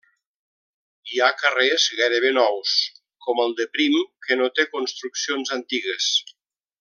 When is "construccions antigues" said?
4.75-6.09